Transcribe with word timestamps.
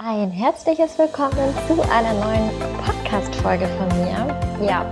Ein 0.00 0.30
herzliches 0.30 0.96
Willkommen 0.96 1.52
zu 1.66 1.82
einer 1.90 2.14
neuen 2.14 2.50
Podcast-Folge 2.84 3.66
von 3.66 3.88
mir. 3.98 4.64
Ja, 4.64 4.88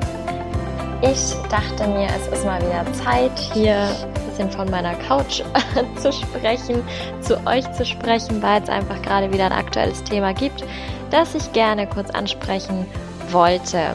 ich 1.00 1.32
dachte 1.48 1.86
mir, 1.86 2.08
es 2.08 2.26
ist 2.26 2.44
mal 2.44 2.60
wieder 2.60 2.92
Zeit, 2.92 3.38
hier 3.54 3.86
ein 3.86 4.28
bisschen 4.28 4.50
von 4.50 4.68
meiner 4.68 4.94
Couch 4.96 5.42
zu 5.96 6.12
sprechen, 6.12 6.82
zu 7.20 7.36
euch 7.46 7.70
zu 7.70 7.86
sprechen, 7.86 8.42
weil 8.42 8.60
es 8.60 8.68
einfach 8.68 9.00
gerade 9.02 9.32
wieder 9.32 9.46
ein 9.46 9.52
aktuelles 9.52 10.02
Thema 10.02 10.34
gibt, 10.34 10.64
das 11.12 11.36
ich 11.36 11.52
gerne 11.52 11.86
kurz 11.86 12.10
ansprechen 12.10 12.84
wollte. 13.30 13.94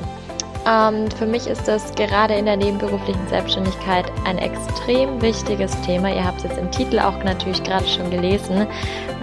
Ähm, 0.72 1.12
für 1.12 1.26
mich 1.26 1.48
ist 1.48 1.68
das 1.68 1.94
gerade 1.96 2.36
in 2.36 2.46
der 2.46 2.56
nebenberuflichen 2.56 3.28
Selbstständigkeit 3.28 4.06
ein 4.26 4.38
extrem 4.38 5.22
wichtiges 5.22 5.80
Thema. 5.82 6.14
Ihr 6.14 6.24
habt 6.24 6.38
es 6.38 6.44
jetzt 6.44 6.58
im 6.58 6.72
Titel 6.72 7.00
auch 7.00 7.22
natürlich 7.24 7.62
gerade 7.64 7.88
schon 7.88 8.10
gelesen, 8.10 8.68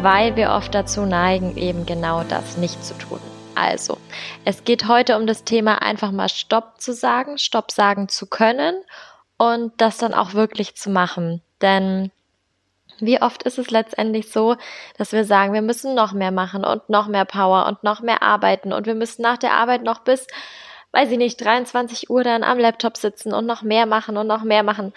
weil 0.02 0.36
wir 0.36 0.50
oft 0.50 0.74
dazu 0.74 1.06
neigen, 1.06 1.56
eben 1.56 1.86
genau 1.86 2.22
das 2.24 2.58
nicht 2.58 2.84
zu 2.84 2.92
tun. 2.98 3.20
Also, 3.54 3.96
es 4.44 4.64
geht 4.64 4.88
heute 4.88 5.16
um 5.16 5.26
das 5.26 5.44
Thema 5.44 5.80
einfach 5.80 6.10
mal 6.10 6.28
Stopp 6.28 6.80
zu 6.80 6.92
sagen, 6.92 7.38
Stopp 7.38 7.70
sagen 7.70 8.08
zu 8.08 8.26
können 8.26 8.74
und 9.38 9.72
das 9.78 9.96
dann 9.96 10.12
auch 10.12 10.34
wirklich 10.34 10.76
zu 10.76 10.90
machen. 10.90 11.40
Denn 11.62 12.10
wie 13.00 13.22
oft 13.22 13.42
ist 13.44 13.58
es 13.58 13.70
letztendlich 13.70 14.30
so, 14.30 14.56
dass 14.98 15.12
wir 15.12 15.24
sagen, 15.24 15.54
wir 15.54 15.62
müssen 15.62 15.94
noch 15.94 16.12
mehr 16.12 16.32
machen 16.32 16.64
und 16.64 16.88
noch 16.90 17.08
mehr 17.08 17.24
Power 17.24 17.66
und 17.66 17.82
noch 17.84 18.00
mehr 18.00 18.22
arbeiten 18.22 18.72
und 18.72 18.86
wir 18.86 18.94
müssen 18.94 19.22
nach 19.22 19.38
der 19.38 19.52
Arbeit 19.54 19.82
noch 19.82 20.00
bis 20.00 20.26
weiß 20.92 21.10
ich 21.10 21.18
nicht, 21.18 21.42
23 21.42 22.10
Uhr 22.10 22.24
dann 22.24 22.42
am 22.42 22.58
Laptop 22.58 22.96
sitzen 22.96 23.32
und 23.32 23.46
noch 23.46 23.62
mehr 23.62 23.86
machen 23.86 24.16
und 24.16 24.26
noch 24.26 24.42
mehr 24.42 24.62
machen. 24.62 24.92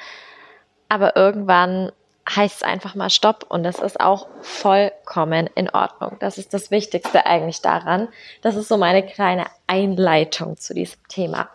Aber 0.90 1.16
irgendwann 1.16 1.92
heißt 2.30 2.58
es 2.58 2.64
einfach 2.64 2.96
mal 2.96 3.10
Stopp 3.10 3.46
und 3.50 3.64
das 3.64 3.80
ist 3.80 4.00
auch 4.00 4.28
vollkommen 4.42 5.50
in 5.56 5.70
Ordnung. 5.70 6.18
Das 6.20 6.38
ist 6.38 6.54
das 6.54 6.72
Wichtigste 6.72 7.26
eigentlich 7.26 7.62
daran. 7.62 8.08
Das 8.42 8.56
ist 8.56 8.68
so 8.68 8.78
meine 8.78 9.06
kleine 9.06 9.46
Einleitung 9.68 10.58
zu 10.58 10.74
diesem 10.74 11.00
Thema. 11.08 11.50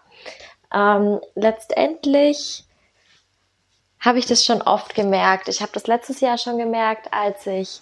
Ähm, 0.75 1.21
letztendlich 1.35 2.65
habe 4.01 4.19
ich 4.19 4.27
das 4.27 4.45
schon 4.45 4.63
oft 4.63 4.95
gemerkt. 4.95 5.49
Ich 5.49 5.63
habe 5.63 5.73
das 5.73 5.87
letztes 5.87 6.21
Jahr 6.21 6.39
schon 6.39 6.59
gemerkt, 6.59 7.13
als 7.13 7.47
ich 7.47 7.81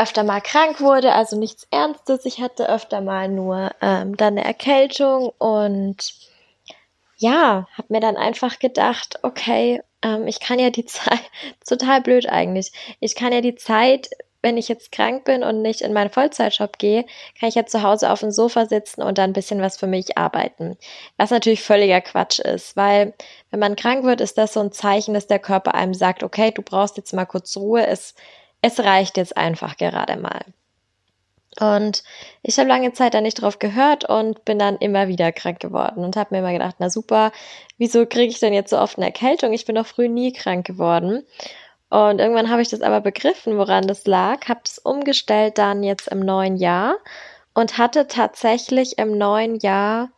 öfter 0.00 0.24
mal 0.24 0.40
krank 0.40 0.80
wurde, 0.80 1.12
also 1.12 1.38
nichts 1.38 1.66
Ernstes. 1.70 2.24
Ich 2.24 2.40
hatte 2.40 2.68
öfter 2.68 3.00
mal 3.00 3.28
nur 3.28 3.70
ähm, 3.82 4.16
dann 4.16 4.38
eine 4.38 4.44
Erkältung 4.44 5.30
und 5.38 6.14
ja, 7.18 7.66
habe 7.76 7.88
mir 7.90 8.00
dann 8.00 8.16
einfach 8.16 8.58
gedacht, 8.58 9.18
okay, 9.22 9.82
ähm, 10.02 10.26
ich 10.26 10.40
kann 10.40 10.58
ja 10.58 10.70
die 10.70 10.86
Zeit, 10.86 11.20
total 11.68 12.00
blöd 12.00 12.26
eigentlich, 12.28 12.72
ich 12.98 13.14
kann 13.14 13.32
ja 13.32 13.42
die 13.42 13.56
Zeit, 13.56 14.08
wenn 14.42 14.56
ich 14.56 14.68
jetzt 14.68 14.90
krank 14.90 15.24
bin 15.24 15.44
und 15.44 15.60
nicht 15.60 15.82
in 15.82 15.92
meinen 15.92 16.08
Vollzeitjob 16.08 16.78
gehe, 16.78 17.04
kann 17.38 17.50
ich 17.50 17.56
ja 17.56 17.66
zu 17.66 17.82
Hause 17.82 18.10
auf 18.10 18.20
dem 18.20 18.30
Sofa 18.30 18.64
sitzen 18.64 19.02
und 19.02 19.18
dann 19.18 19.30
ein 19.30 19.34
bisschen 19.34 19.60
was 19.60 19.76
für 19.76 19.86
mich 19.86 20.16
arbeiten. 20.16 20.78
Was 21.18 21.30
natürlich 21.30 21.62
völliger 21.62 22.00
Quatsch 22.00 22.38
ist, 22.38 22.74
weil 22.74 23.12
wenn 23.50 23.60
man 23.60 23.76
krank 23.76 24.02
wird, 24.04 24.22
ist 24.22 24.38
das 24.38 24.54
so 24.54 24.60
ein 24.60 24.72
Zeichen, 24.72 25.12
dass 25.12 25.26
der 25.26 25.40
Körper 25.40 25.74
einem 25.74 25.92
sagt, 25.92 26.22
okay, 26.22 26.52
du 26.52 26.62
brauchst 26.62 26.96
jetzt 26.96 27.12
mal 27.12 27.26
kurz 27.26 27.54
Ruhe, 27.58 27.86
es 27.86 28.14
es 28.62 28.80
reicht 28.80 29.16
jetzt 29.16 29.36
einfach 29.36 29.76
gerade 29.76 30.16
mal. 30.16 30.44
Und 31.58 32.04
ich 32.42 32.58
habe 32.58 32.68
lange 32.68 32.92
Zeit 32.92 33.14
da 33.14 33.20
nicht 33.20 33.42
drauf 33.42 33.58
gehört 33.58 34.08
und 34.08 34.44
bin 34.44 34.58
dann 34.58 34.78
immer 34.78 35.08
wieder 35.08 35.32
krank 35.32 35.58
geworden 35.58 36.04
und 36.04 36.16
habe 36.16 36.34
mir 36.34 36.38
immer 36.38 36.52
gedacht, 36.52 36.76
na 36.78 36.90
super, 36.90 37.32
wieso 37.76 38.06
kriege 38.06 38.32
ich 38.32 38.38
denn 38.38 38.52
jetzt 38.52 38.70
so 38.70 38.78
oft 38.78 38.98
eine 38.98 39.06
Erkältung? 39.06 39.52
Ich 39.52 39.64
bin 39.64 39.74
doch 39.74 39.86
früh 39.86 40.08
nie 40.08 40.32
krank 40.32 40.64
geworden. 40.64 41.24
Und 41.88 42.20
irgendwann 42.20 42.50
habe 42.50 42.62
ich 42.62 42.68
das 42.68 42.82
aber 42.82 43.00
begriffen, 43.00 43.58
woran 43.58 43.88
das 43.88 44.06
lag, 44.06 44.48
habe 44.48 44.60
es 44.64 44.78
umgestellt 44.78 45.58
dann 45.58 45.82
jetzt 45.82 46.06
im 46.06 46.20
neuen 46.20 46.56
Jahr 46.56 46.96
und 47.52 47.78
hatte 47.78 48.06
tatsächlich 48.06 48.96
im 48.98 49.18
neuen 49.18 49.56
Jahr, 49.56 50.10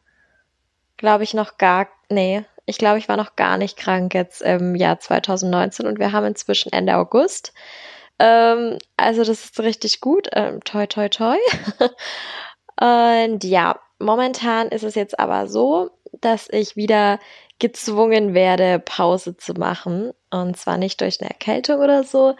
glaube 0.98 1.24
ich, 1.24 1.32
noch 1.32 1.56
gar, 1.56 1.88
nee, 2.10 2.44
ich 2.66 2.76
glaube, 2.76 2.98
ich 2.98 3.08
war 3.08 3.16
noch 3.16 3.36
gar 3.36 3.56
nicht 3.56 3.78
krank 3.78 4.12
jetzt 4.14 4.42
im 4.42 4.74
Jahr 4.74 5.00
2019 5.00 5.86
und 5.86 5.98
wir 5.98 6.12
haben 6.12 6.26
inzwischen 6.26 6.72
Ende 6.72 6.96
August. 6.96 7.54
Ähm, 8.18 8.78
also 8.96 9.24
das 9.24 9.44
ist 9.44 9.60
richtig 9.60 10.00
gut. 10.00 10.28
Ähm, 10.32 10.62
toi, 10.64 10.86
toi, 10.86 11.08
toi. 11.08 11.36
Und 12.80 13.44
ja, 13.44 13.78
momentan 13.98 14.68
ist 14.68 14.84
es 14.84 14.94
jetzt 14.94 15.18
aber 15.18 15.46
so, 15.46 15.90
dass 16.20 16.48
ich 16.50 16.76
wieder 16.76 17.18
gezwungen 17.58 18.34
werde, 18.34 18.80
Pause 18.80 19.36
zu 19.36 19.54
machen. 19.54 20.12
Und 20.30 20.56
zwar 20.56 20.78
nicht 20.78 21.00
durch 21.00 21.20
eine 21.20 21.30
Erkältung 21.30 21.80
oder 21.80 22.02
so, 22.02 22.34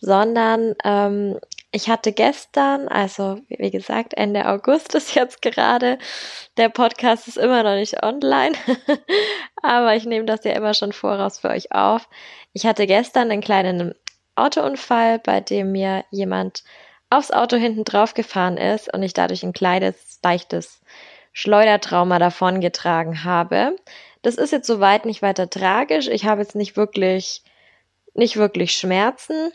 sondern 0.00 0.74
ähm, 0.84 1.38
ich 1.72 1.88
hatte 1.88 2.12
gestern, 2.12 2.88
also 2.88 3.38
wie 3.48 3.70
gesagt, 3.70 4.14
Ende 4.14 4.46
August 4.46 4.94
ist 4.94 5.14
jetzt 5.14 5.42
gerade, 5.42 5.98
der 6.56 6.68
Podcast 6.68 7.28
ist 7.28 7.38
immer 7.38 7.62
noch 7.62 7.74
nicht 7.74 8.02
online, 8.02 8.54
aber 9.62 9.94
ich 9.94 10.04
nehme 10.04 10.26
das 10.26 10.44
ja 10.44 10.52
immer 10.52 10.74
schon 10.74 10.92
voraus 10.92 11.38
für 11.38 11.48
euch 11.48 11.72
auf. 11.72 12.08
Ich 12.52 12.66
hatte 12.66 12.86
gestern 12.86 13.30
einen 13.30 13.42
kleinen 13.42 13.94
Autounfall, 14.36 15.18
bei 15.18 15.40
dem 15.40 15.72
mir 15.72 16.04
jemand 16.10 16.62
aufs 17.10 17.30
Auto 17.30 17.56
hinten 17.56 17.84
drauf 17.84 18.14
gefahren 18.14 18.56
ist 18.56 18.92
und 18.92 19.02
ich 19.02 19.14
dadurch 19.14 19.42
ein 19.42 19.52
kleines, 19.52 20.18
leichtes 20.22 20.80
Schleudertrauma 21.32 22.18
davongetragen 22.18 23.24
habe. 23.24 23.76
Das 24.22 24.36
ist 24.36 24.52
jetzt 24.52 24.66
soweit 24.66 25.04
nicht 25.04 25.22
weiter 25.22 25.48
tragisch. 25.48 26.08
Ich 26.08 26.24
habe 26.24 26.40
jetzt 26.40 26.56
nicht 26.56 26.76
wirklich, 26.76 27.42
nicht 28.14 28.36
wirklich 28.36 28.72
Schmerzen. 28.72 29.52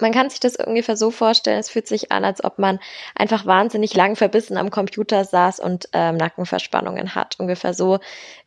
Man 0.00 0.12
kann 0.12 0.30
sich 0.30 0.40
das 0.40 0.56
ungefähr 0.56 0.96
so 0.96 1.10
vorstellen, 1.10 1.58
es 1.58 1.68
fühlt 1.68 1.86
sich 1.86 2.10
an, 2.10 2.24
als 2.24 2.42
ob 2.42 2.58
man 2.58 2.80
einfach 3.14 3.46
wahnsinnig 3.46 3.94
lang 3.94 4.16
verbissen 4.16 4.56
am 4.56 4.70
Computer 4.70 5.24
saß 5.24 5.60
und 5.60 5.88
ähm, 5.92 6.16
Nackenverspannungen 6.16 7.14
hat. 7.14 7.38
Ungefähr 7.38 7.74
so 7.74 7.98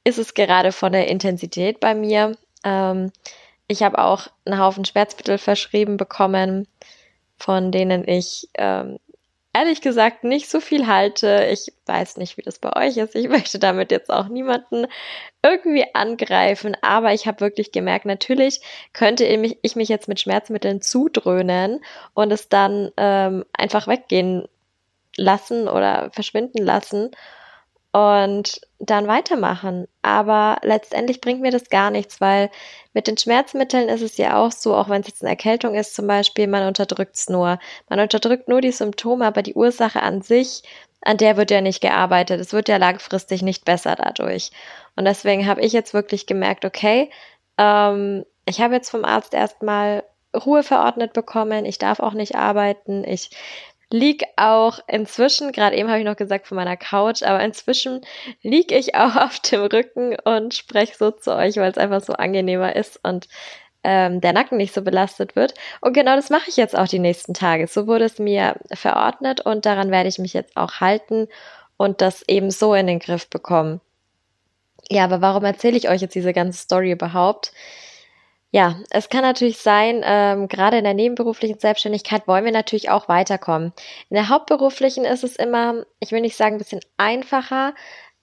ist 0.04 0.18
es 0.18 0.34
gerade 0.34 0.72
von 0.72 0.92
der 0.92 1.08
Intensität 1.08 1.80
bei 1.80 1.94
mir. 1.94 2.36
Ähm, 2.64 3.12
ich 3.72 3.84
habe 3.84 4.00
auch 4.00 4.28
einen 4.46 4.60
Haufen 4.60 4.86
Schmerzmittel 4.86 5.38
verschrieben 5.38 5.98
bekommen, 5.98 6.68
von 7.38 7.72
denen 7.72 8.08
ich 8.08 8.50
ähm, 8.56 9.00
ehrlich 9.54 9.82
gesagt 9.82 10.24
nicht 10.24 10.50
so 10.50 10.60
viel 10.60 10.88
halte. 10.88 11.48
Ich 11.52 11.74
weiß 11.86 12.18
nicht, 12.18 12.38
wie 12.38 12.42
das 12.42 12.60
bei 12.60 12.76
euch 12.76 12.98
ist. 12.98 13.16
Ich 13.16 13.30
möchte 13.30 13.60
damit 13.60 13.92
jetzt 13.92 14.12
auch 14.12 14.28
niemanden 14.28 14.88
irgendwie 15.42 15.86
angreifen, 15.94 16.76
aber 16.82 17.14
ich 17.14 17.28
habe 17.28 17.40
wirklich 17.40 17.72
gemerkt, 17.72 18.06
natürlich 18.06 18.62
könnte 18.94 19.26
ich 19.26 19.76
mich 19.76 19.90
jetzt 19.90 20.08
mit 20.08 20.20
Schmerzmitteln 20.20 20.82
zudröhnen 20.82 21.84
und 22.14 22.32
es 22.32 22.50
dann 22.50 22.92
ähm, 22.98 23.46
einfach 23.54 23.88
weggehen 23.88 24.48
lassen 25.16 25.68
oder 25.68 26.10
verschwinden 26.12 26.64
lassen 26.64 27.12
und 27.92 28.62
dann 28.80 29.08
weitermachen. 29.08 29.88
Aber 30.02 30.58
letztendlich 30.64 31.22
bringt 31.22 31.42
mir 31.42 31.52
das 31.52 31.70
gar 31.70 31.92
nichts, 31.92 32.22
weil 32.22 32.50
mit 32.94 33.08
den 33.08 33.18
Schmerzmitteln 33.18 33.90
ist 33.90 34.02
es 34.02 34.18
ja 34.18 34.38
auch 34.38 34.52
so, 34.52 34.76
auch 34.76 34.90
wenn 34.90 35.02
es 35.02 35.08
jetzt 35.08 35.22
eine 35.22 35.32
Erkältung 35.32 35.76
ist 35.76 35.96
zum 35.96 36.08
Beispiel, 36.08 36.48
man 36.48 36.68
unterdrückt 36.68 37.16
es 37.16 37.30
nur. 37.30 37.60
Man 37.90 38.00
unterdrückt 38.00 38.48
nur 38.48 38.62
die 38.62 38.72
Symptome, 38.72 39.26
aber 39.26 39.42
die 39.42 39.54
Ursache 39.56 40.02
an 40.02 40.22
sich, 40.22 40.64
an 41.02 41.18
der 41.18 41.38
wird 41.38 41.52
ja 41.52 41.62
nicht 41.62 41.82
gearbeitet. 41.82 42.40
Es 42.40 42.54
wird 42.54 42.70
ja 42.70 42.78
langfristig 42.78 43.42
nicht 43.42 43.66
besser 43.66 43.96
dadurch. 43.96 44.52
Und 44.96 45.06
deswegen 45.06 45.48
habe 45.48 45.62
ich 45.62 45.74
jetzt 45.74 45.94
wirklich 45.94 46.26
gemerkt, 46.26 46.66
okay, 46.66 47.10
ähm, 47.58 48.26
ich 48.46 48.62
habe 48.62 48.76
jetzt 48.76 48.90
vom 48.90 49.06
Arzt 49.06 49.34
erstmal 49.34 50.04
Ruhe 50.34 50.64
verordnet 50.64 51.14
bekommen, 51.14 51.66
ich 51.66 51.78
darf 51.78 52.00
auch 52.00 52.14
nicht 52.14 52.36
arbeiten, 52.36 53.04
ich 53.04 53.32
lieg 53.92 54.24
auch 54.38 54.80
inzwischen, 54.88 55.52
gerade 55.52 55.76
eben 55.76 55.90
habe 55.90 56.00
ich 56.00 56.06
noch 56.06 56.16
gesagt 56.16 56.48
von 56.48 56.56
meiner 56.56 56.78
Couch, 56.78 57.24
aber 57.24 57.42
inzwischen 57.42 58.02
lieg 58.42 58.72
ich 58.72 58.96
auch 58.96 59.16
auf 59.18 59.40
dem 59.40 59.62
Rücken 59.62 60.16
und 60.24 60.54
spreche 60.54 60.96
so 60.98 61.12
zu 61.12 61.36
euch, 61.36 61.58
weil 61.58 61.72
es 61.72 61.78
einfach 61.78 62.02
so 62.02 62.14
angenehmer 62.14 62.76
ist 62.76 63.00
und 63.04 63.28
ähm, 63.84 64.22
der 64.22 64.34
Nacken 64.34 64.58
nicht 64.58 64.74
so 64.74 64.82
belastet 64.82 65.36
wird. 65.36 65.54
Und 65.82 65.94
genau 65.94 66.16
das 66.16 66.30
mache 66.30 66.50
ich 66.50 66.58
jetzt 66.58 66.78
auch 66.78 66.88
die 66.88 67.00
nächsten 67.00 67.34
Tage. 67.34 67.68
So 67.68 67.88
wurde 67.88 68.06
es 68.06 68.20
mir 68.20 68.56
verordnet 68.74 69.42
und 69.42 69.66
daran 69.66 69.92
werde 69.92 70.10
ich 70.10 70.20
mich 70.20 70.34
jetzt 70.34 70.56
auch 70.56 70.80
halten 70.80 71.28
und 71.78 72.02
das 72.02 72.24
eben 72.28 72.52
so 72.52 72.76
in 72.76 72.88
den 72.88 73.00
Griff 73.00 73.28
bekommen. 73.30 73.82
Ja, 74.90 75.06
aber 75.06 75.22
warum 75.22 75.46
erzähle 75.46 75.78
ich 75.78 75.90
euch 75.90 76.02
jetzt 76.02 76.16
diese 76.16 76.34
ganze 76.34 76.60
Story 76.60 76.92
überhaupt? 76.92 77.54
Ja, 78.54 78.76
es 78.90 79.08
kann 79.08 79.22
natürlich 79.22 79.60
sein, 79.60 80.02
ähm, 80.04 80.50
gerade 80.50 80.78
in 80.78 80.84
der 80.84 80.94
nebenberuflichen 80.94 81.60
Selbstständigkeit 81.60 82.28
wollen 82.28 82.44
wir 82.44 82.52
natürlich 82.52 82.90
auch 82.90 83.08
weiterkommen. 83.08 83.72
In 84.10 84.16
der 84.16 84.28
hauptberuflichen 84.28 85.06
ist 85.06 85.24
es 85.24 85.38
immer, 85.38 85.86
ich 86.00 86.12
will 86.12 86.20
nicht 86.20 86.36
sagen 86.36 86.56
ein 86.56 86.58
bisschen 86.58 86.82
einfacher 86.98 87.74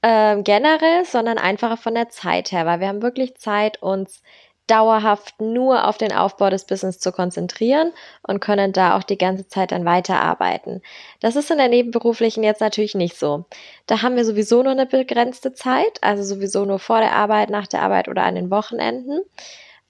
äh, 0.02 0.42
generell, 0.42 1.06
sondern 1.06 1.38
einfacher 1.38 1.78
von 1.78 1.94
der 1.94 2.10
Zeit 2.10 2.52
her, 2.52 2.66
weil 2.66 2.80
wir 2.80 2.88
haben 2.88 3.00
wirklich 3.02 3.36
Zeit, 3.36 3.82
uns 3.82 4.22
dauerhaft 4.66 5.40
nur 5.40 5.88
auf 5.88 5.96
den 5.96 6.12
Aufbau 6.12 6.50
des 6.50 6.66
Business 6.66 6.98
zu 6.98 7.10
konzentrieren 7.10 7.92
und 8.22 8.40
können 8.40 8.72
da 8.72 8.98
auch 8.98 9.02
die 9.02 9.16
ganze 9.16 9.48
Zeit 9.48 9.72
dann 9.72 9.86
weiterarbeiten. 9.86 10.82
Das 11.20 11.36
ist 11.36 11.50
in 11.50 11.56
der 11.56 11.68
nebenberuflichen 11.68 12.44
jetzt 12.44 12.60
natürlich 12.60 12.94
nicht 12.94 13.16
so. 13.18 13.46
Da 13.86 14.02
haben 14.02 14.16
wir 14.16 14.26
sowieso 14.26 14.62
nur 14.62 14.72
eine 14.72 14.84
begrenzte 14.84 15.54
Zeit, 15.54 15.98
also 16.02 16.22
sowieso 16.22 16.66
nur 16.66 16.78
vor 16.78 17.00
der 17.00 17.12
Arbeit, 17.16 17.48
nach 17.48 17.66
der 17.66 17.80
Arbeit 17.80 18.08
oder 18.08 18.24
an 18.24 18.34
den 18.34 18.50
Wochenenden. 18.50 19.22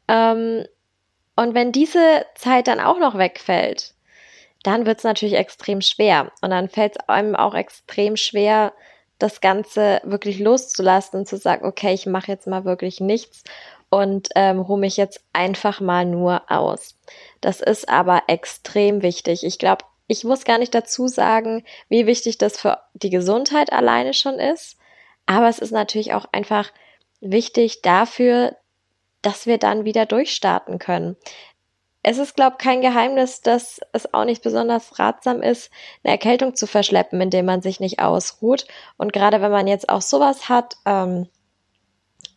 Ähm, 0.09 0.65
und 1.37 1.55
wenn 1.55 1.73
diese 1.73 2.27
Zeit 2.35 2.67
dann 2.67 2.81
auch 2.81 2.99
noch 2.99 3.17
wegfällt, 3.17 3.95
dann 4.63 4.87
wird 4.87 4.99
es 4.99 5.05
natürlich 5.05 5.37
extrem 5.37 5.81
schwer. 5.81 6.33
Und 6.43 6.51
dann 6.51 6.69
fällt 6.69 6.97
es 6.97 7.09
einem 7.09 7.37
auch 7.37 7.55
extrem 7.55 8.17
schwer, 8.17 8.73
das 9.19 9.41
Ganze 9.41 10.01
wirklich 10.05 10.39
loszulassen 10.39 11.21
und 11.21 11.29
zu 11.29 11.37
sagen, 11.37 11.67
okay, 11.67 11.93
ich 11.93 12.07
mache 12.07 12.31
jetzt 12.31 12.47
mal 12.47 12.65
wirklich 12.65 13.01
nichts 13.01 13.43
und 13.91 14.29
ähm, 14.35 14.61
ruhe 14.61 14.79
mich 14.79 14.97
jetzt 14.97 15.21
einfach 15.33 15.81
mal 15.81 16.05
nur 16.05 16.51
aus. 16.51 16.97
Das 17.41 17.61
ist 17.61 17.89
aber 17.89 18.25
extrem 18.29 19.03
wichtig. 19.03 19.45
Ich 19.45 19.59
glaube, 19.59 19.85
ich 20.07 20.25
muss 20.25 20.45
gar 20.45 20.59
nicht 20.59 20.75
dazu 20.75 21.09
sagen, 21.09 21.65
wie 21.89 22.07
wichtig 22.07 22.39
das 22.39 22.61
für 22.61 22.79
die 22.95 23.11
Gesundheit 23.11 23.73
alleine 23.73 24.15
schon 24.15 24.39
ist. 24.39 24.77
Aber 25.27 25.49
es 25.49 25.59
ist 25.59 25.73
natürlich 25.73 26.15
auch 26.15 26.27
einfach 26.33 26.71
wichtig 27.21 27.83
dafür, 27.83 28.57
dass 29.23 29.47
wir 29.47 29.59
dann 29.59 29.85
wieder 29.85 30.07
durchstarten 30.07 30.79
können. 30.79 31.17
Es 32.03 32.19
ist, 32.19 32.37
glaube 32.37 32.57
ich, 32.59 32.65
kein 32.65 32.81
Geheimnis, 32.81 33.41
dass 33.41 33.81
es 33.93 34.15
auch 34.15 34.25
nicht 34.25 34.43
besonders 34.43 34.99
ratsam 34.99 35.43
ist, 35.43 35.71
eine 36.03 36.13
Erkältung 36.13 36.55
zu 36.55 36.67
verschleppen, 36.67 37.21
indem 37.21 37.45
man 37.45 37.61
sich 37.61 37.81
nicht 37.81 37.99
ausruht. 37.99 38.67
Und 38.97 39.13
gerade 39.13 39.43
wenn 39.43 39.51
man 39.51 39.67
jetzt 39.67 39.89
auch 39.89 40.01
sowas 40.01 40.49
hat, 40.49 40.77
ähm, 40.87 41.29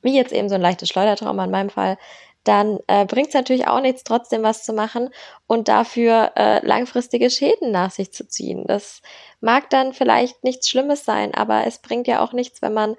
wie 0.01 0.15
jetzt 0.15 0.33
eben 0.33 0.49
so 0.49 0.55
ein 0.55 0.61
leichtes 0.61 0.89
Schleudertrauma 0.89 1.45
in 1.45 1.51
meinem 1.51 1.69
Fall, 1.69 1.97
dann 2.43 2.79
äh, 2.87 3.05
bringt 3.05 3.29
es 3.29 3.33
natürlich 3.35 3.67
auch 3.67 3.81
nichts, 3.81 4.03
trotzdem 4.03 4.41
was 4.41 4.63
zu 4.63 4.73
machen 4.73 5.09
und 5.45 5.67
dafür 5.67 6.31
äh, 6.35 6.65
langfristige 6.65 7.29
Schäden 7.29 7.71
nach 7.71 7.91
sich 7.91 8.11
zu 8.11 8.27
ziehen. 8.27 8.65
Das 8.65 9.01
mag 9.41 9.69
dann 9.69 9.93
vielleicht 9.93 10.43
nichts 10.43 10.67
Schlimmes 10.67 11.05
sein, 11.05 11.35
aber 11.35 11.67
es 11.67 11.79
bringt 11.79 12.07
ja 12.07 12.23
auch 12.23 12.33
nichts, 12.33 12.61
wenn 12.61 12.73
man 12.73 12.95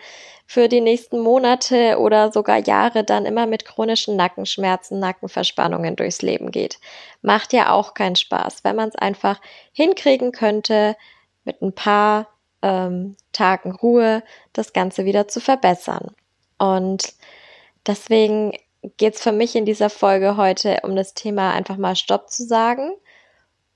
für 0.47 0.69
die 0.69 0.81
nächsten 0.81 1.19
Monate 1.19 1.99
oder 1.99 2.31
sogar 2.31 2.59
Jahre 2.59 3.03
dann 3.03 3.27
immer 3.27 3.47
mit 3.47 3.65
chronischen 3.65 4.17
Nackenschmerzen, 4.17 5.01
Nackenverspannungen 5.01 5.97
durchs 5.97 6.23
Leben 6.23 6.53
geht. 6.53 6.79
Macht 7.21 7.53
ja 7.53 7.73
auch 7.73 7.95
keinen 7.95 8.17
Spaß, 8.17 8.63
wenn 8.63 8.77
man 8.77 8.91
es 8.91 8.97
einfach 8.97 9.41
hinkriegen 9.73 10.31
könnte, 10.31 10.97
mit 11.45 11.61
ein 11.63 11.75
paar 11.75 12.29
ähm, 12.63 13.17
Tagen 13.33 13.73
Ruhe 13.73 14.23
das 14.53 14.73
Ganze 14.73 15.05
wieder 15.05 15.27
zu 15.27 15.41
verbessern. 15.41 16.15
Und 16.59 17.15
deswegen 17.87 18.53
geht 18.97 19.15
es 19.15 19.23
für 19.23 19.33
mich 19.33 19.55
in 19.57 19.65
dieser 19.65 19.91
Folge 19.91 20.37
heute 20.37 20.81
um 20.83 20.97
das 20.97 21.15
Thema 21.15 21.53
einfach 21.53 21.77
mal 21.77 21.97
Stopp 21.97 22.31
zu 22.31 22.45
sagen 22.45 22.93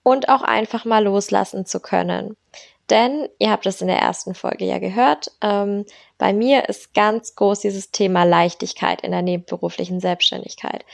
und 0.03 0.29
auch 0.29 0.43
einfach 0.43 0.85
mal 0.85 1.05
loslassen 1.05 1.67
zu 1.67 1.81
können. 1.81 2.37
Denn 2.91 3.29
ihr 3.39 3.51
habt 3.51 3.67
es 3.67 3.81
in 3.81 3.89
der 3.89 3.99
ersten 3.99 4.35
Folge 4.35 4.65
ja 4.65 4.79
gehört, 4.79 5.33
ähm, 5.43 5.85
bei 6.19 6.33
mir 6.33 6.69
ist 6.69 6.95
ganz 6.95 7.35
groß 7.35 7.61
dieses 7.61 7.91
Thema 7.91 8.25
Leichtigkeit 8.25 9.01
in 9.01 9.11
der 9.11 9.23
nebenberuflichen 9.23 10.01
Selbstständigkeit. 10.01 10.85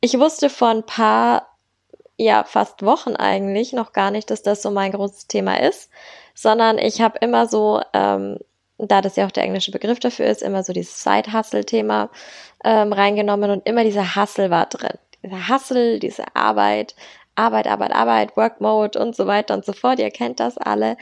Ich 0.00 0.18
wusste 0.18 0.50
vor 0.50 0.68
ein 0.68 0.84
paar, 0.84 1.46
ja 2.16 2.44
fast 2.44 2.82
Wochen 2.82 3.14
eigentlich 3.14 3.72
noch 3.72 3.92
gar 3.92 4.10
nicht, 4.10 4.30
dass 4.30 4.42
das 4.42 4.62
so 4.62 4.70
mein 4.70 4.92
großes 4.92 5.28
Thema 5.28 5.60
ist, 5.60 5.90
sondern 6.34 6.78
ich 6.78 7.00
habe 7.00 7.18
immer 7.20 7.46
so 7.46 7.80
ähm, 7.92 8.38
da 8.78 9.00
das 9.00 9.16
ja 9.16 9.26
auch 9.26 9.30
der 9.30 9.44
englische 9.44 9.70
Begriff 9.70 10.00
dafür 10.00 10.26
ist, 10.26 10.42
immer 10.42 10.62
so 10.62 10.72
dieses 10.72 11.02
Side-Hustle-Thema 11.02 12.10
ähm, 12.64 12.92
reingenommen 12.92 13.50
und 13.50 13.66
immer 13.66 13.84
dieser 13.84 14.16
Hustle 14.16 14.50
war 14.50 14.66
drin. 14.66 14.98
Dieser 15.22 15.48
Hustle, 15.48 15.98
diese 15.98 16.24
Arbeit, 16.34 16.94
Arbeit, 17.34 17.66
Arbeit, 17.66 17.92
Arbeit, 17.92 18.36
Work 18.36 18.60
Mode 18.60 18.98
und 18.98 19.16
so 19.16 19.26
weiter 19.26 19.54
und 19.54 19.64
so 19.64 19.72
fort. 19.72 19.98
Ihr 19.98 20.10
kennt 20.10 20.40
das 20.40 20.58
alle. 20.58 20.96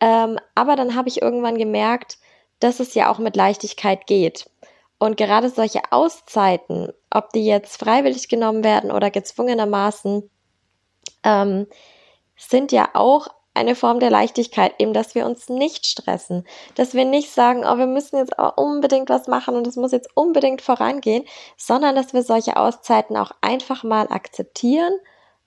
Ähm, 0.00 0.38
aber 0.54 0.76
dann 0.76 0.94
habe 0.94 1.08
ich 1.08 1.22
irgendwann 1.22 1.58
gemerkt, 1.58 2.18
dass 2.60 2.80
es 2.80 2.94
ja 2.94 3.10
auch 3.10 3.18
mit 3.18 3.36
Leichtigkeit 3.36 4.06
geht. 4.06 4.50
Und 4.98 5.16
gerade 5.16 5.48
solche 5.48 5.80
Auszeiten, 5.90 6.92
ob 7.10 7.32
die 7.32 7.44
jetzt 7.44 7.78
freiwillig 7.78 8.28
genommen 8.28 8.64
werden 8.64 8.90
oder 8.90 9.10
gezwungenermaßen, 9.10 10.28
ähm, 11.24 11.66
sind 12.36 12.72
ja 12.72 12.90
auch 12.94 13.28
eine 13.58 13.74
Form 13.74 14.00
der 14.00 14.10
Leichtigkeit, 14.10 14.74
eben, 14.78 14.92
dass 14.92 15.14
wir 15.14 15.26
uns 15.26 15.48
nicht 15.48 15.86
stressen, 15.86 16.46
dass 16.76 16.94
wir 16.94 17.04
nicht 17.04 17.30
sagen, 17.30 17.64
oh, 17.66 17.76
wir 17.76 17.86
müssen 17.86 18.16
jetzt 18.16 18.38
auch 18.38 18.56
unbedingt 18.56 19.10
was 19.10 19.26
machen 19.26 19.56
und 19.56 19.66
es 19.66 19.76
muss 19.76 19.92
jetzt 19.92 20.10
unbedingt 20.14 20.62
vorangehen, 20.62 21.24
sondern 21.56 21.94
dass 21.94 22.14
wir 22.14 22.22
solche 22.22 22.56
Auszeiten 22.56 23.16
auch 23.16 23.32
einfach 23.40 23.82
mal 23.82 24.06
akzeptieren 24.10 24.92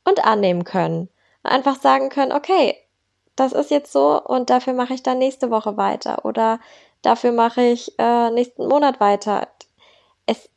und 0.03 0.25
annehmen 0.25 0.63
können. 0.63 1.09
Einfach 1.43 1.79
sagen 1.79 2.09
können, 2.09 2.33
okay, 2.33 2.75
das 3.35 3.53
ist 3.53 3.71
jetzt 3.71 3.91
so 3.91 4.21
und 4.21 4.49
dafür 4.49 4.73
mache 4.73 4.93
ich 4.93 5.03
dann 5.03 5.17
nächste 5.17 5.49
Woche 5.49 5.77
weiter 5.77 6.25
oder 6.25 6.59
dafür 7.01 7.31
mache 7.31 7.61
ich 7.63 7.97
äh, 7.97 8.29
nächsten 8.29 8.67
Monat 8.67 8.99
weiter. 8.99 9.47
Es 10.25 10.49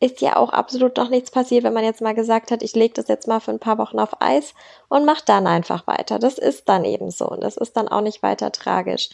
ist 0.00 0.22
ja 0.22 0.36
auch 0.36 0.50
absolut 0.50 0.96
noch 0.96 1.10
nichts 1.10 1.30
passiert, 1.30 1.62
wenn 1.62 1.74
man 1.74 1.84
jetzt 1.84 2.00
mal 2.00 2.14
gesagt 2.14 2.50
hat, 2.50 2.62
ich 2.62 2.74
lege 2.74 2.94
das 2.94 3.08
jetzt 3.08 3.28
mal 3.28 3.38
für 3.40 3.50
ein 3.50 3.58
paar 3.58 3.76
Wochen 3.76 3.98
auf 3.98 4.20
Eis 4.20 4.54
und 4.88 5.04
mache 5.04 5.22
dann 5.26 5.46
einfach 5.46 5.86
weiter. 5.86 6.18
Das 6.18 6.38
ist 6.38 6.68
dann 6.70 6.86
eben 6.86 7.10
so 7.10 7.28
und 7.28 7.44
das 7.44 7.58
ist 7.58 7.76
dann 7.76 7.88
auch 7.88 8.00
nicht 8.00 8.22
weiter 8.22 8.50
tragisch. 8.50 9.10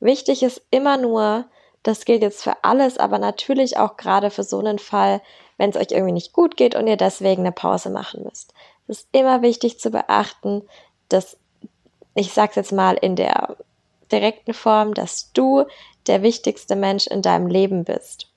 Wichtig 0.00 0.42
ist 0.42 0.60
immer 0.70 0.96
nur, 0.96 1.44
das 1.84 2.04
gilt 2.04 2.22
jetzt 2.22 2.42
für 2.42 2.56
alles, 2.64 2.98
aber 2.98 3.18
natürlich 3.18 3.78
auch 3.78 3.96
gerade 3.96 4.30
für 4.30 4.42
so 4.42 4.58
einen 4.58 4.80
Fall, 4.80 5.22
wenn 5.56 5.70
es 5.70 5.76
euch 5.76 5.92
irgendwie 5.92 6.12
nicht 6.12 6.32
gut 6.32 6.56
geht 6.56 6.74
und 6.74 6.88
ihr 6.88 6.96
deswegen 6.96 7.42
eine 7.42 7.52
Pause 7.52 7.90
machen 7.90 8.24
müsst. 8.24 8.52
Es 8.88 9.00
ist 9.00 9.08
immer 9.12 9.40
wichtig 9.40 9.78
zu 9.78 9.90
beachten, 9.90 10.62
dass, 11.08 11.36
ich 12.16 12.32
sag's 12.32 12.56
jetzt 12.56 12.72
mal 12.72 12.94
in 12.94 13.14
der 13.14 13.56
direkten 14.10 14.52
Form, 14.52 14.94
dass 14.94 15.32
du 15.32 15.64
der 16.08 16.22
wichtigste 16.22 16.74
Mensch 16.74 17.06
in 17.06 17.22
deinem 17.22 17.46
Leben 17.46 17.84
bist. 17.84 18.33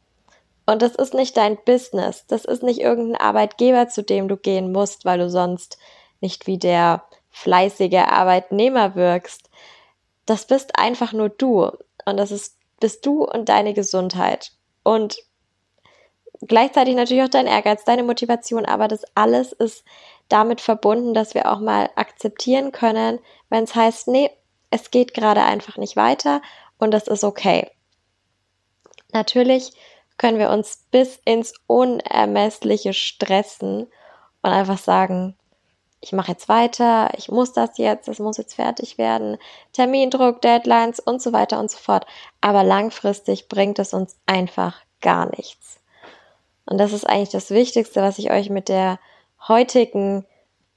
Und 0.67 0.81
das 0.81 0.95
ist 0.95 1.13
nicht 1.13 1.37
dein 1.37 1.57
Business. 1.63 2.25
Das 2.27 2.45
ist 2.45 2.61
nicht 2.61 2.81
irgendein 2.81 3.19
Arbeitgeber, 3.21 3.87
zu 3.87 4.03
dem 4.03 4.27
du 4.27 4.35
gehen 4.35 4.71
musst, 4.71 5.05
weil 5.05 5.17
du 5.17 5.29
sonst 5.29 5.79
nicht 6.19 6.45
wie 6.45 6.57
der 6.57 7.05
fleißige 7.29 8.05
Arbeitnehmer 8.05 8.93
wirkst. 8.93 9.49
Das 10.25 10.45
bist 10.45 10.77
einfach 10.77 11.13
nur 11.13 11.29
du. 11.29 11.71
Und 12.05 12.17
das 12.17 12.31
ist, 12.31 12.57
bist 12.81 13.05
du 13.05 13.23
und 13.23 13.47
deine 13.47 13.73
Gesundheit. 13.73 14.51
Und 14.83 15.17
gleichzeitig 16.45 16.95
natürlich 16.95 17.23
auch 17.23 17.29
dein 17.29 17.47
Ehrgeiz, 17.47 17.85
deine 17.85 18.03
Motivation. 18.03 18.65
Aber 18.65 18.89
das 18.89 19.05
alles 19.15 19.53
ist 19.53 19.85
damit 20.27 20.59
verbunden, 20.59 21.13
dass 21.13 21.33
wir 21.33 21.49
auch 21.49 21.59
mal 21.59 21.89
akzeptieren 21.95 22.73
können, 22.73 23.19
wenn 23.49 23.63
es 23.63 23.73
heißt, 23.73 24.09
nee, 24.09 24.29
es 24.69 24.91
geht 24.91 25.13
gerade 25.13 25.43
einfach 25.43 25.77
nicht 25.77 25.95
weiter 25.95 26.41
und 26.77 26.91
das 26.91 27.07
ist 27.07 27.23
okay. 27.23 27.71
Natürlich 29.13 29.71
können 30.17 30.39
wir 30.39 30.49
uns 30.49 30.85
bis 30.91 31.19
ins 31.25 31.53
Unermessliche 31.67 32.93
stressen 32.93 33.87
und 34.41 34.49
einfach 34.49 34.77
sagen, 34.77 35.35
ich 35.99 36.13
mache 36.13 36.31
jetzt 36.31 36.47
weiter, 36.47 37.09
ich 37.17 37.29
muss 37.29 37.53
das 37.53 37.77
jetzt, 37.77 38.07
es 38.07 38.19
muss 38.19 38.37
jetzt 38.37 38.53
fertig 38.53 38.97
werden, 38.97 39.37
Termindruck, 39.73 40.41
Deadlines 40.41 40.99
und 40.99 41.21
so 41.21 41.33
weiter 41.33 41.59
und 41.59 41.71
so 41.71 41.77
fort. 41.77 42.05
Aber 42.39 42.63
langfristig 42.63 43.47
bringt 43.47 43.79
es 43.79 43.93
uns 43.93 44.15
einfach 44.25 44.79
gar 45.01 45.25
nichts. 45.35 45.79
Und 46.65 46.77
das 46.77 46.93
ist 46.93 47.05
eigentlich 47.05 47.29
das 47.29 47.49
Wichtigste, 47.49 48.01
was 48.01 48.19
ich 48.19 48.31
euch 48.31 48.49
mit 48.49 48.69
der 48.69 48.99
heutigen 49.47 50.25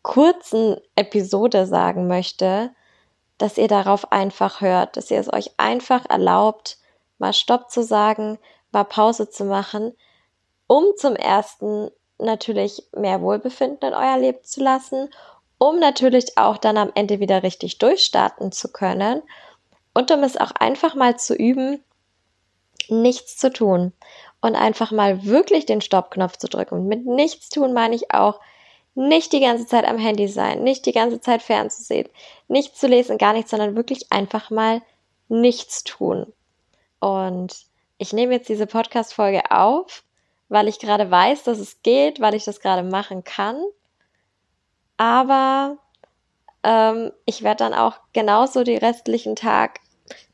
kurzen 0.03 0.77
Episode 0.95 1.67
sagen 1.67 2.07
möchte, 2.07 2.71
dass 3.39 3.59
ihr 3.59 3.69
darauf 3.69 4.13
einfach 4.13 4.61
hört, 4.61 4.97
dass 4.97 5.11
ihr 5.11 5.19
es 5.19 5.33
euch 5.33 5.51
einfach 5.57 6.09
erlaubt, 6.09 6.79
mal 7.19 7.33
Stopp 7.33 7.71
zu 7.71 7.83
sagen, 7.83 8.39
war 8.73 8.85
Pause 8.85 9.31
zu 9.31 9.45
machen, 9.45 9.93
um 10.67 10.85
zum 10.97 11.17
ersten 11.17 11.91
natürlich 12.19 12.85
mehr 12.95 13.21
Wohlbefinden 13.23 13.89
in 13.89 13.95
euer 13.95 14.19
Leben 14.19 14.45
zu 14.45 14.63
lassen, 14.63 15.09
um 15.59 15.79
natürlich 15.79 16.39
auch 16.39 16.59
dann 16.59 16.77
am 16.79 16.91
Ende 16.95 17.21
wieder 17.21 17.43
richtig 17.43 17.79
durchstarten 17.79 18.53
zu 18.53 18.73
können 18.73 19.23
und 19.95 20.11
um 20.11 20.23
es 20.23 20.37
auch 20.37 20.53
einfach 20.53 20.95
mal 20.95 21.19
zu 21.19 21.35
üben, 21.35 21.83
nichts 22.89 23.37
zu 23.37 23.53
tun 23.53 23.93
und 24.41 24.55
einfach 24.55 24.91
mal 24.91 25.25
wirklich 25.25 25.67
den 25.67 25.81
Stoppknopf 25.81 26.37
zu 26.37 26.49
drücken. 26.49 26.77
Und 26.77 26.87
mit 26.87 27.07
nichts 27.07 27.49
tun 27.49 27.73
meine 27.73 27.95
ich 27.95 28.13
auch 28.13 28.41
nicht 28.95 29.33
die 29.33 29.41
ganze 29.41 29.67
Zeit 29.67 29.85
am 29.85 29.99
Handy 29.99 30.29
sein, 30.29 30.63
nicht 30.63 30.87
die 30.87 30.93
ganze 30.93 31.21
Zeit 31.21 31.43
fernzusehen, 31.43 32.09
nichts 32.49 32.81
zu 32.81 32.87
lesen, 32.87 33.19
gar 33.19 33.33
nichts, 33.33 33.51
sondern 33.51 33.77
wirklich 33.77 34.11
einfach 34.13 34.51
mal 34.51 34.83
nichts 35.29 35.85
tun. 35.85 36.33
Und 36.99 37.70
ich 38.01 38.15
nehme 38.15 38.33
jetzt 38.33 38.49
diese 38.49 38.67
Podcast-Folge 38.67 39.51
auf, 39.51 40.05
weil 40.49 40.69
ich 40.69 40.79
gerade 40.79 41.11
weiß, 41.11 41.45
dass 41.45 41.59
es 41.59 41.83
geht, 41.83 42.19
weil 42.19 42.35
ich 42.35 42.45
das 42.45 42.61
gerade 42.61 42.83
machen 42.83 43.25
kann. 43.25 43.63
Aber 44.97 45.77
ähm, 46.63 47.13
ich 47.27 47.43
werde 47.43 47.65
dann 47.65 47.75
auch 47.75 47.99
genauso 48.15 48.65
die 48.65 48.79
restlichen 48.79 49.37
Tag 49.37 49.81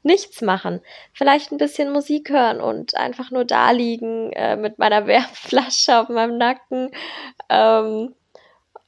nichts 0.04 0.42
machen. 0.42 0.80
Vielleicht 1.12 1.50
ein 1.50 1.58
bisschen 1.58 1.92
Musik 1.92 2.30
hören 2.30 2.60
und 2.60 2.96
einfach 2.96 3.32
nur 3.32 3.44
da 3.44 3.72
liegen 3.72 4.32
äh, 4.34 4.54
mit 4.54 4.78
meiner 4.78 5.06
Wärmflasche 5.08 5.98
auf 5.98 6.08
meinem 6.08 6.38
Nacken. 6.38 6.92
Ähm, 7.48 8.14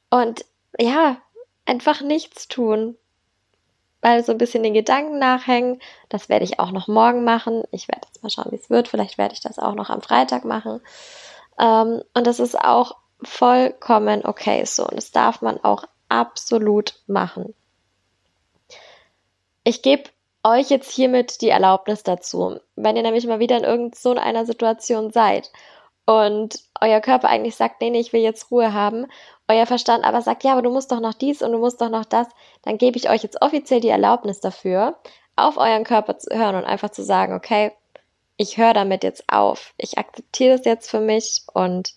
und 0.09 0.45
ja, 0.79 1.17
einfach 1.65 1.99
nichts 1.99 2.47
tun 2.47 2.95
mal 4.01 4.23
so 4.23 4.31
ein 4.31 4.37
bisschen 4.37 4.63
den 4.63 4.73
Gedanken 4.73 5.19
nachhängen. 5.19 5.81
Das 6.09 6.29
werde 6.29 6.45
ich 6.45 6.59
auch 6.59 6.71
noch 6.71 6.87
morgen 6.87 7.23
machen. 7.23 7.63
Ich 7.71 7.87
werde 7.87 8.07
jetzt 8.07 8.23
mal 8.23 8.29
schauen, 8.29 8.51
wie 8.51 8.55
es 8.55 8.69
wird. 8.69 8.87
Vielleicht 8.87 9.17
werde 9.17 9.33
ich 9.33 9.41
das 9.41 9.59
auch 9.59 9.75
noch 9.75 9.89
am 9.89 10.01
Freitag 10.01 10.45
machen. 10.45 10.81
Ähm, 11.59 12.01
und 12.13 12.27
das 12.27 12.39
ist 12.39 12.59
auch 12.59 12.97
vollkommen 13.21 14.25
okay 14.25 14.63
so. 14.65 14.83
Und 14.83 14.95
das 14.95 15.11
darf 15.11 15.41
man 15.41 15.63
auch 15.63 15.83
absolut 16.07 16.95
machen. 17.07 17.53
Ich 19.63 19.81
gebe 19.81 20.09
euch 20.43 20.69
jetzt 20.69 20.91
hiermit 20.91 21.41
die 21.41 21.49
Erlaubnis 21.49 22.03
dazu. 22.03 22.59
Wenn 22.75 22.95
ihr 22.95 23.03
nämlich 23.03 23.27
mal 23.27 23.39
wieder 23.39 23.57
in 23.57 23.63
irgend 23.63 23.95
so 23.95 24.15
Situation 24.45 25.11
seid 25.11 25.51
und 26.09 26.63
euer 26.81 27.01
Körper 27.01 27.29
eigentlich 27.29 27.55
sagt, 27.55 27.81
nee, 27.81 27.91
nee, 27.91 27.99
ich 27.99 28.13
will 28.13 28.21
jetzt 28.21 28.49
Ruhe 28.49 28.73
haben, 28.73 29.05
euer 29.47 29.67
Verstand 29.67 30.03
aber 30.03 30.23
sagt, 30.23 30.43
ja, 30.43 30.53
aber 30.53 30.63
du 30.63 30.71
musst 30.71 30.91
doch 30.91 31.01
noch 31.01 31.13
dies 31.13 31.43
und 31.43 31.51
du 31.51 31.59
musst 31.59 31.79
doch 31.81 31.89
noch 31.89 32.05
das, 32.05 32.27
dann 32.63 32.79
gebe 32.79 32.97
ich 32.97 33.11
euch 33.11 33.21
jetzt 33.21 33.43
offiziell 33.43 33.79
die 33.79 33.89
Erlaubnis 33.89 34.39
dafür, 34.39 34.97
auf 35.35 35.57
euren 35.57 35.83
Körper 35.83 36.17
zu 36.17 36.35
hören 36.35 36.55
und 36.55 36.65
einfach 36.65 36.89
zu 36.89 37.03
sagen, 37.03 37.35
okay, 37.35 37.73
ich 38.37 38.57
höre 38.57 38.73
damit 38.73 39.03
jetzt 39.03 39.25
auf. 39.31 39.75
Ich 39.77 39.99
akzeptiere 39.99 40.57
das 40.57 40.65
jetzt 40.65 40.89
für 40.89 40.99
mich 40.99 41.43
und 41.53 41.93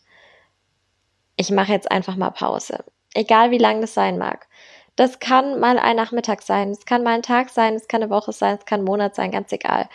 ich 1.37 1.50
mache 1.50 1.73
jetzt 1.73 1.90
einfach 1.90 2.16
mal 2.16 2.33
Pause. 2.33 2.85
Egal 3.14 3.50
wie 3.50 3.59
lang 3.59 3.81
das 3.81 3.95
sein 3.95 4.19
mag. 4.19 4.47
Das 4.95 5.21
kann 5.21 5.59
mal 5.59 5.78
ein 5.78 5.97
Nachmittag 5.97 6.42
sein, 6.42 6.71
es 6.71 6.85
kann 6.85 7.02
mal 7.02 7.14
ein 7.14 7.23
Tag 7.23 7.49
sein, 7.49 7.76
es 7.76 7.88
kann 7.88 8.02
eine 8.02 8.11
Woche 8.11 8.33
sein, 8.33 8.59
es 8.59 8.66
kann 8.66 8.81
ein 8.81 8.85
Monat 8.85 9.14
sein, 9.14 9.31
ganz 9.31 9.52
egal. 9.52 9.88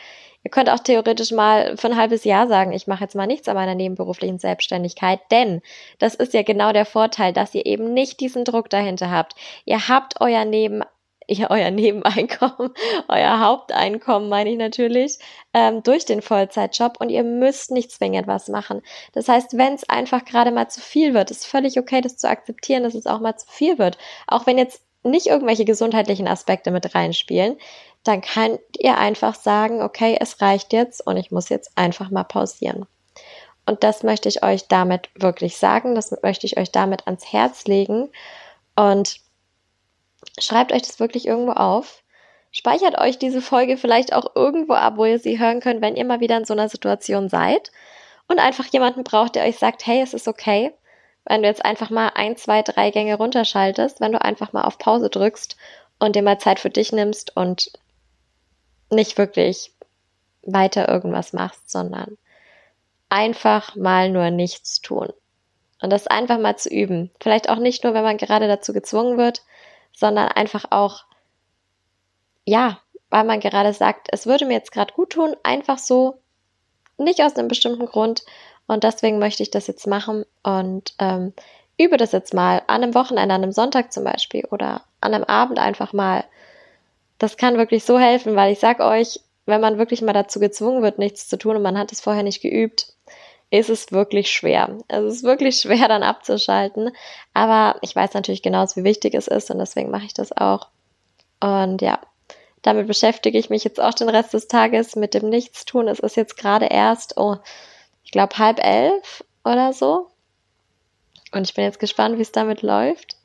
Ihr 0.44 0.52
könnt 0.52 0.70
auch 0.70 0.80
theoretisch 0.80 1.32
mal 1.32 1.76
für 1.78 1.88
ein 1.88 1.98
halbes 1.98 2.24
Jahr 2.24 2.48
sagen, 2.48 2.72
ich 2.72 2.88
mache 2.88 3.04
jetzt 3.04 3.16
mal 3.16 3.28
nichts 3.28 3.48
an 3.48 3.56
meiner 3.56 3.76
nebenberuflichen 3.76 4.40
Selbstständigkeit, 4.40 5.20
denn 5.32 5.62
das 6.00 6.16
ist 6.16 6.34
ja 6.34 6.44
genau 6.44 6.72
der 6.72 6.86
Vorteil, 6.86 7.34
dass 7.34 7.54
ihr 7.54 7.66
eben 7.66 7.94
nicht 7.94 8.20
diesen 8.20 8.46
Druck 8.46 8.70
dahinter 8.70 9.12
habt. 9.12 9.34
Ihr 9.66 9.88
habt 9.90 10.22
euer 10.22 10.46
Neben 10.46 10.84
ihr 11.28 11.48
euer 11.50 11.72
Nebeneinkommen, 11.72 12.74
euer 13.08 13.40
Haupteinkommen, 13.40 14.30
meine 14.30 14.50
ich 14.50 14.58
natürlich, 14.58 15.20
ähm, 15.54 15.84
durch 15.84 16.06
den 16.06 16.22
Vollzeitjob 16.22 17.00
und 17.00 17.10
ihr 17.10 17.24
müsst 17.24 17.72
nicht 17.72 17.92
zwingend 17.92 18.28
was 18.28 18.48
machen. 18.48 18.82
Das 19.14 19.28
heißt, 19.28 19.58
wenn 19.58 19.74
es 19.74 19.88
einfach 19.90 20.24
gerade 20.26 20.52
mal 20.52 20.70
zu 20.70 20.80
viel 20.80 21.14
wird, 21.14 21.32
ist 21.32 21.46
völlig 21.46 21.78
okay, 21.78 22.02
das 22.02 22.18
zu 22.18 22.30
akzeptieren, 22.30 22.84
dass 22.84 22.96
es 22.96 23.08
auch 23.08 23.20
mal 23.20 23.36
zu 23.36 23.48
viel 23.50 23.78
wird. 23.78 23.98
Auch 24.28 24.46
wenn 24.48 24.58
jetzt 24.58 24.82
nicht 25.04 25.28
irgendwelche 25.28 25.66
gesundheitlichen 25.66 26.28
Aspekte 26.28 26.72
mit 26.72 26.96
reinspielen, 26.96 27.58
dann 28.08 28.22
könnt 28.22 28.60
ihr 28.80 28.98
einfach 28.98 29.36
sagen, 29.36 29.82
okay, 29.82 30.18
es 30.20 30.42
reicht 30.42 30.74
jetzt 30.74 31.06
und 31.06 31.18
ich 31.18 31.32
muss 31.32 31.50
jetzt 31.50 31.72
einfach 31.76 32.10
mal 32.10 32.24
pausieren. 32.24 32.86
Und 33.66 33.84
das 33.84 34.04
möchte 34.04 34.30
ich 34.30 34.44
euch 34.44 34.68
damit 34.68 35.10
wirklich 35.16 35.58
sagen, 35.58 35.96
das 35.96 36.16
möchte 36.24 36.46
ich 36.46 36.58
euch 36.58 36.72
damit 36.72 37.06
ans 37.06 37.32
Herz 37.32 37.66
legen 37.66 38.10
und 38.76 39.20
Schreibt 40.40 40.72
euch 40.72 40.84
das 40.84 41.00
wirklich 41.00 41.28
irgendwo 41.28 41.54
auf. 41.54 42.04
Speichert 42.52 42.98
euch 42.98 43.20
diese 43.20 43.42
Folge 43.42 43.78
vielleicht 43.78 44.14
auch 44.14 44.36
irgendwo 44.36 44.74
ab, 44.74 44.94
wo 44.98 45.06
ihr 45.06 45.20
sie 45.20 45.40
hören 45.40 45.60
könnt, 45.60 45.82
wenn 45.82 45.96
ihr 45.96 46.06
mal 46.06 46.20
wieder 46.20 46.38
in 46.38 46.46
so 46.46 46.54
einer 46.54 46.70
Situation 46.70 47.30
seid 47.30 47.72
und 48.28 48.40
einfach 48.40 48.66
jemanden 48.66 49.04
braucht, 49.04 49.36
der 49.36 49.46
euch 49.46 49.58
sagt, 49.58 49.86
hey, 49.86 50.02
es 50.02 50.14
ist 50.14 50.28
okay, 50.28 50.74
wenn 51.26 51.42
du 51.42 51.48
jetzt 51.48 51.66
einfach 51.66 51.90
mal 51.90 52.12
ein, 52.16 52.38
zwei, 52.38 52.62
drei 52.62 52.92
Gänge 52.92 53.16
runterschaltest, 53.16 54.00
wenn 54.00 54.14
du 54.14 54.22
einfach 54.22 54.54
mal 54.54 54.64
auf 54.64 54.78
Pause 54.78 55.10
drückst 55.10 55.58
und 56.00 56.16
dir 56.16 56.22
mal 56.22 56.40
Zeit 56.40 56.60
für 56.60 56.70
dich 56.70 56.92
nimmst 56.92 57.36
und 57.36 57.72
nicht 58.90 59.18
wirklich 59.18 59.74
weiter 60.44 60.88
irgendwas 60.88 61.34
machst, 61.34 61.70
sondern 61.70 62.18
einfach 63.10 63.76
mal 63.76 64.10
nur 64.10 64.30
nichts 64.32 64.82
tun. 64.82 65.10
Und 65.82 65.92
das 65.92 66.08
einfach 66.08 66.40
mal 66.40 66.58
zu 66.58 66.70
üben. 66.70 67.12
Vielleicht 67.22 67.50
auch 67.50 67.58
nicht 67.58 67.84
nur, 67.84 67.94
wenn 67.94 68.04
man 68.04 68.18
gerade 68.18 68.48
dazu 68.48 68.74
gezwungen 68.74 69.18
wird, 69.18 69.44
sondern 69.94 70.28
einfach 70.30 70.66
auch, 70.72 71.06
ja, 72.46 72.80
weil 73.10 73.24
man 73.24 73.40
gerade 73.40 73.74
sagt, 73.74 74.08
es 74.12 74.26
würde 74.26 74.46
mir 74.46 74.56
jetzt 74.56 74.72
gerade 74.72 74.94
gut 74.94 75.12
tun, 75.12 75.36
einfach 75.44 75.78
so, 75.78 76.20
nicht 76.98 77.22
aus 77.22 77.36
einem 77.36 77.48
bestimmten 77.48 77.86
Grund. 77.86 78.24
Und 78.66 78.84
deswegen 78.84 79.20
möchte 79.20 79.44
ich 79.44 79.52
das 79.52 79.68
jetzt 79.68 79.88
machen 79.88 80.26
und 80.44 80.94
ähm, 81.00 81.34
übe 81.78 81.98
das 81.98 82.12
jetzt 82.12 82.34
mal 82.34 82.62
an 82.68 82.84
einem 82.84 82.96
Wochenende, 82.96 83.34
an 83.34 83.44
einem 83.44 83.52
Sonntag 83.52 83.94
zum 83.94 84.04
Beispiel 84.04 84.46
oder 84.52 84.84
an 85.00 85.14
einem 85.14 85.24
Abend 85.24 85.60
einfach 85.60 85.94
mal. 85.94 86.26
Das 87.18 87.38
kann 87.38 87.58
wirklich 87.58 87.84
so 87.84 88.00
helfen, 88.00 88.36
weil 88.36 88.52
ich 88.52 88.60
sag 88.60 88.80
euch, 88.80 89.20
wenn 89.46 89.62
man 89.62 89.78
wirklich 89.78 90.02
mal 90.02 90.14
dazu 90.14 90.40
gezwungen 90.40 90.84
wird, 90.84 91.00
nichts 91.00 91.28
zu 91.28 91.38
tun 91.38 91.56
und 91.56 91.62
man 91.62 91.78
hat 91.78 91.92
es 91.92 92.02
vorher 92.02 92.24
nicht 92.24 92.42
geübt, 92.42 92.94
ist 93.50 93.70
es 93.70 93.92
wirklich 93.92 94.32
schwer. 94.32 94.78
Es 94.88 95.04
ist 95.04 95.24
wirklich 95.24 95.58
schwer 95.62 95.88
dann 95.88 96.04
abzuschalten. 96.04 96.92
Aber 97.34 97.80
ich 97.82 97.96
weiß 97.96 98.14
natürlich 98.14 98.42
genau, 98.42 98.66
wie 98.76 98.84
wichtig 98.84 99.14
es 99.16 99.28
ist 99.28 99.50
und 99.50 99.60
deswegen 99.60 99.90
mache 99.90 100.06
ich 100.06 100.14
das 100.14 100.36
auch. 100.36 100.68
Und 101.40 101.82
ja, 101.82 102.00
damit 102.62 102.88
beschäftige 102.88 103.38
ich 103.38 103.50
mich 103.50 103.64
jetzt 103.64 103.80
auch 103.80 103.94
den 103.94 104.10
Rest 104.10 104.34
des 104.34 104.48
Tages 104.48 104.96
mit 104.96 105.14
dem 105.14 105.30
Nichtstun. 105.30 105.88
Es 105.88 106.00
ist 106.00 106.18
jetzt 106.18 106.38
gerade 106.38 106.66
erst, 106.66 107.18
oh, 107.18 107.38
ich 108.04 108.12
glaube 108.12 108.38
halb 108.38 108.60
elf 108.64 109.24
oder 109.46 109.74
so. 109.74 110.08
Und 111.32 111.44
ich 111.44 111.54
bin 111.54 111.64
jetzt 111.64 111.80
gespannt, 111.80 112.18
wie 112.18 112.22
es 112.22 112.32
damit 112.32 112.62
läuft. 112.62 113.17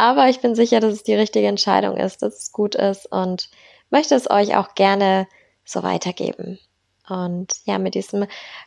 Aber 0.00 0.30
ich 0.30 0.40
bin 0.40 0.54
sicher, 0.54 0.80
dass 0.80 0.94
es 0.94 1.02
die 1.02 1.14
richtige 1.14 1.46
Entscheidung 1.46 1.98
ist, 1.98 2.22
dass 2.22 2.38
es 2.38 2.52
gut 2.52 2.74
ist 2.74 3.04
und 3.12 3.50
möchte 3.90 4.14
es 4.14 4.30
euch 4.30 4.56
auch 4.56 4.74
gerne 4.74 5.28
so 5.62 5.82
weitergeben. 5.82 6.58
Und 7.06 7.52
ja, 7.66 7.78
mit 7.78 7.94
diesem 7.94 8.26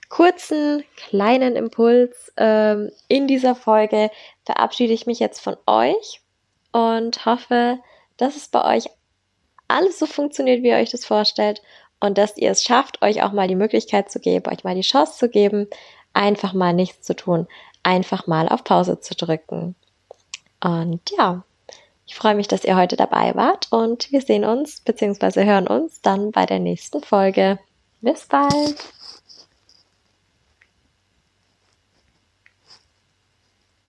kurzen, 0.10 0.84
kleinen 0.96 1.56
Impuls 1.56 2.32
ähm, 2.38 2.92
in 3.08 3.26
dieser 3.26 3.56
Folge 3.56 4.12
verabschiede 4.46 4.94
ich 4.94 5.08
mich 5.08 5.18
jetzt 5.18 5.40
von 5.40 5.58
euch 5.66 6.22
und 6.72 7.26
hoffe, 7.26 7.80
dass 8.18 8.36
es 8.36 8.50
bei 8.50 8.78
euch 8.78 8.86
alles 9.68 9.98
so 9.98 10.06
funktioniert, 10.06 10.62
wie 10.62 10.68
ihr 10.68 10.76
euch 10.76 10.92
das 10.92 11.04
vorstellt 11.04 11.64
und 12.00 12.20
dass 12.20 12.38
ihr 12.38 12.52
es 12.52 12.62
schafft, 12.62 13.02
euch 13.02 13.24
auch 13.24 13.32
mal 13.32 13.48
die 13.48 13.56
Möglichkeit 13.56 14.12
zu 14.12 14.20
geben, 14.20 14.52
euch 14.52 14.64
mal 14.64 14.76
die 14.76 14.82
Chance 14.82 15.18
zu 15.18 15.30
geben, 15.30 15.68
einfach 16.14 16.54
mal 16.54 16.74
nichts 16.74 17.02
zu 17.02 17.16
tun, 17.16 17.48
einfach 17.82 18.28
mal 18.28 18.48
auf 18.50 18.64
Pause 18.64 19.00
zu 19.00 19.16
drücken. 19.16 19.76
Und 20.64 21.02
ja, 21.18 21.44
ich 22.06 22.16
freue 22.16 22.36
mich, 22.36 22.48
dass 22.48 22.64
ihr 22.64 22.78
heute 22.78 22.96
dabei 22.96 23.36
wart 23.36 23.68
und 23.72 24.12
wir 24.12 24.22
sehen 24.22 24.46
uns 24.46 24.82
bzw. 24.82 25.46
hören 25.46 25.68
uns 25.68 26.02
dann 26.02 26.32
bei 26.32 26.46
der 26.46 26.60
nächsten 26.60 27.02
Folge. 27.02 27.60
Bis 28.02 28.26
bald! 28.28 28.94